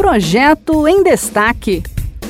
Projeto 0.00 0.88
em 0.88 1.02
Destaque. 1.02 1.82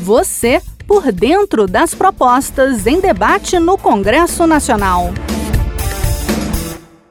Você 0.02 0.60
por 0.88 1.12
dentro 1.12 1.68
das 1.68 1.94
propostas 1.94 2.84
em 2.84 3.00
debate 3.00 3.60
no 3.60 3.78
Congresso 3.78 4.44
Nacional. 4.44 5.10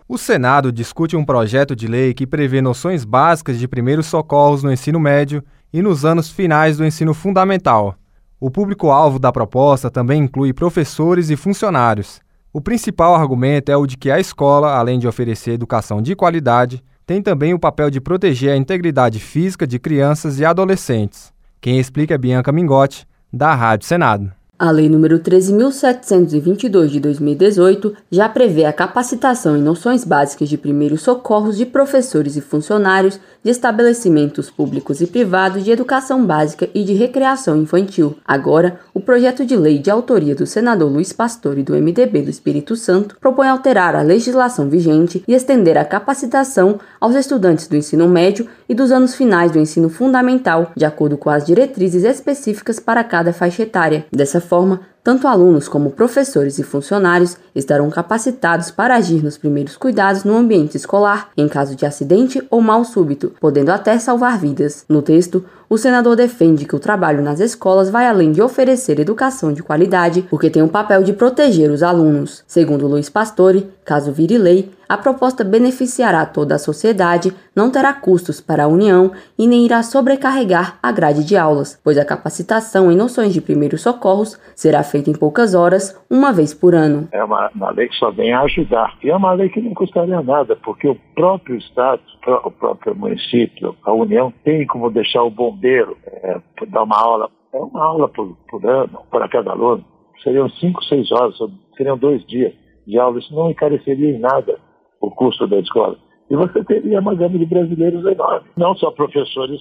O 0.06 0.18
Senado 0.18 0.70
discute 0.70 1.16
um 1.16 1.24
projeto 1.24 1.74
de 1.74 1.88
lei 1.88 2.14
que 2.14 2.28
prevê 2.28 2.62
noções 2.62 3.06
básicas 3.06 3.58
de 3.58 3.70
primeiros 3.70 4.08
socorros 4.08 4.62
no 4.62 4.70
ensino 4.70 5.00
médio 5.00 5.42
e 5.72 5.82
nos 5.82 6.04
anos 6.04 6.30
finais 6.30 6.76
do 6.76 6.86
ensino 6.86 7.14
fundamental. 7.14 7.96
O 8.38 8.52
público-alvo 8.52 9.18
da 9.18 9.32
proposta 9.32 9.90
também 9.90 10.24
inclui 10.24 10.52
professores 10.52 11.30
e 11.30 11.38
funcionários. 11.38 12.20
O 12.52 12.60
principal 12.60 13.16
argumento 13.16 13.72
é 13.72 13.78
o 13.78 13.88
de 13.88 13.96
que 13.96 14.12
a 14.12 14.20
escola, 14.20 14.76
além 14.76 15.00
de 15.00 15.08
oferecer 15.08 15.52
educação 15.54 16.02
de 16.02 16.18
qualidade, 16.18 16.84
tem 17.10 17.24
também 17.24 17.56
o 17.56 17.60
papel 17.60 17.90
de 17.90 18.00
proteger 18.00 18.52
a 18.52 18.56
integridade 18.56 19.20
física 19.20 19.66
de 19.66 19.80
crianças 19.80 20.40
e 20.40 20.46
adolescentes. 20.46 21.34
Quem 21.60 21.80
explica 21.80 22.14
é 22.14 22.18
Bianca 22.20 22.52
Mingotti, 22.52 23.08
da 23.34 23.56
Rádio 23.56 23.88
Senado. 23.88 24.32
A 24.62 24.72
Lei 24.72 24.90
nº 24.90 25.22
13.722 25.22 26.88
de 26.88 27.00
2018 27.00 27.94
já 28.12 28.28
prevê 28.28 28.66
a 28.66 28.74
capacitação 28.74 29.56
em 29.56 29.62
noções 29.62 30.04
básicas 30.04 30.50
de 30.50 30.58
primeiros 30.58 31.02
socorros 31.02 31.56
de 31.56 31.66
professores 31.66 32.36
e 32.36 32.42
funcionários 32.42 33.18
de 33.42 33.50
estabelecimentos 33.50 34.50
públicos 34.50 35.00
e 35.00 35.08
privados 35.08 35.64
de 35.64 35.72
educação 35.72 36.26
básica 36.26 36.68
e 36.76 36.84
de 36.84 36.92
recreação 36.92 37.56
infantil. 37.56 38.18
Agora, 38.28 38.82
o 38.94 39.00
projeto 39.00 39.46
de 39.46 39.56
lei 39.56 39.80
de 39.80 39.90
autoria 39.90 40.36
do 40.36 40.46
senador 40.46 40.92
Luiz 40.92 41.14
Pastore 41.14 41.64
do 41.64 41.72
MDB 41.72 42.24
do 42.24 42.30
Espírito 42.30 42.76
Santo 42.76 43.16
propõe 43.22 43.48
alterar 43.48 43.96
a 43.96 44.02
legislação 44.02 44.70
vigente 44.70 45.24
e 45.26 45.34
estender 45.34 45.78
a 45.78 45.86
capacitação 45.86 46.82
aos 47.00 47.16
estudantes 47.16 47.66
do 47.66 47.78
ensino 47.78 48.10
médio 48.10 48.46
e 48.68 48.76
dos 48.76 48.92
anos 48.92 49.16
finais 49.16 49.54
do 49.54 49.60
ensino 49.60 49.88
fundamental, 49.88 50.74
de 50.76 50.84
acordo 50.84 51.16
com 51.16 51.30
as 51.30 51.46
diretrizes 51.46 52.04
específicas 52.04 52.78
para 52.78 53.06
cada 53.06 53.32
faixa 53.32 53.64
etária. 53.64 54.06
Dessa 54.12 54.49
forma, 54.50 54.82
tanto 55.10 55.28
alunos 55.28 55.68
como 55.68 55.90
professores 55.90 56.60
e 56.60 56.64
funcionários 56.64 57.36
estarão 57.56 57.90
capacitados 57.90 58.70
para 58.70 58.96
agir 58.96 59.24
nos 59.24 59.40
primeiros 59.40 59.76
cuidados 59.76 60.24
no 60.24 60.38
ambiente 60.38 60.78
escolar, 60.78 61.30
em 61.36 61.48
caso 61.48 61.76
de 61.76 61.84
acidente 61.84 62.46
ou 62.48 62.62
mal 62.62 62.86
súbito, 62.86 63.34
podendo 63.42 63.72
até 63.72 63.98
salvar 63.98 64.38
vidas. 64.38 64.86
No 64.88 65.02
texto, 65.02 65.44
o 65.70 65.78
senador 65.78 66.16
defende 66.16 66.66
que 66.66 66.76
o 66.76 66.80
trabalho 66.80 67.22
nas 67.22 67.40
escolas 67.40 67.92
vai 67.92 68.08
além 68.08 68.32
de 68.32 68.42
oferecer 68.42 69.00
educação 69.00 69.54
de 69.54 69.62
qualidade, 69.62 70.26
porque 70.28 70.50
tem 70.50 70.64
o 70.64 70.68
papel 70.68 71.04
de 71.04 71.14
proteger 71.14 71.70
os 71.70 71.84
alunos. 71.84 72.44
Segundo 72.48 72.88
Luiz 72.88 73.08
Pastore, 73.08 73.70
caso 73.86 74.12
vire 74.12 74.40
lei, 74.40 74.72
a 74.90 74.98
proposta 74.98 75.44
beneficiará 75.44 76.26
toda 76.26 76.56
a 76.56 76.58
sociedade, 76.58 77.32
não 77.56 77.70
terá 77.70 77.94
custos 77.94 78.42
para 78.42 78.64
a 78.64 78.68
União 78.68 79.12
e 79.38 79.46
nem 79.46 79.64
irá 79.64 79.84
sobrecarregar 79.84 80.80
a 80.82 80.92
grade 80.92 81.24
de 81.24 81.38
aulas, 81.38 81.78
pois 81.84 82.00
a 82.00 82.04
capacitação 82.04 82.92
em 82.92 82.98
noções 82.98 83.32
de 83.32 83.40
primeiros 83.40 83.82
socorros 83.82 84.40
será 84.56 84.82
feita 84.82 84.99
em 85.08 85.14
poucas 85.14 85.54
horas, 85.54 85.96
uma 86.10 86.34
vez 86.34 86.54
por 86.54 86.74
ano. 86.74 87.08
É 87.12 87.24
uma, 87.24 87.50
uma 87.54 87.72
lei 87.72 87.88
que 87.88 87.96
só 87.96 88.10
vem 88.12 88.34
a 88.34 88.42
ajudar. 88.42 88.98
E 89.04 89.10
é 89.10 89.16
uma 89.16 89.34
lei 89.34 89.50
que 89.50 89.62
não 89.62 89.74
custaria 89.74 90.22
nada, 90.22 90.56
porque 90.56 90.88
o 90.88 90.96
próprio 91.14 91.58
Estado, 91.58 92.02
o 92.44 92.52
próprio 92.52 92.96
município, 92.96 93.76
a 93.84 93.94
União, 93.94 94.34
tem 94.44 94.66
como 94.66 94.90
deixar 94.90 95.24
o 95.24 95.30
bombeiro 95.30 95.98
é, 96.06 96.42
dar 96.68 96.84
uma 96.84 96.98
aula, 96.98 97.30
é 97.54 97.58
uma 97.58 97.84
aula 97.84 98.10
por, 98.10 98.36
por 98.50 98.66
ano, 98.66 99.00
para 99.12 99.30
cada 99.30 99.52
aluno. 99.52 99.86
Seriam 100.24 100.50
cinco, 100.50 100.84
seis 100.86 101.12
horas, 101.12 101.36
seriam 101.78 101.98
dois 101.98 102.26
dias 102.26 102.54
de 102.86 102.98
aula. 102.98 103.20
Isso 103.20 103.34
não 103.34 103.52
encareceria 103.52 104.16
em 104.16 104.20
nada 104.20 104.60
o 105.00 105.12
custo 105.12 105.48
da 105.48 105.60
escola. 105.60 105.98
E 106.30 106.36
você 106.36 106.64
teria 106.64 107.00
uma 107.00 107.16
gama 107.16 107.38
de 107.38 107.46
brasileiros 107.46 108.06
enorme. 108.06 108.48
Não 108.58 108.76
só 108.76 108.92
professores 108.92 109.60